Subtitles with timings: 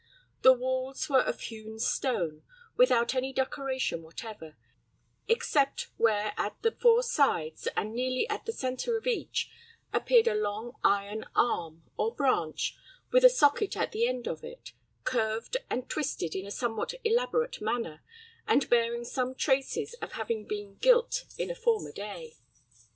[0.41, 2.41] The walls were of hewn stone,
[2.75, 4.57] without any decoration whatever,
[5.27, 9.51] except where at the four sides, and nearly in the centre of each,
[9.93, 12.75] appeared a long iron arm, or branch,
[13.11, 14.71] with a socket at the end of it,
[15.03, 18.01] curved and twisted in a somewhat elaborate manner,
[18.47, 22.37] and bearing some traces of having been gilt in a former day.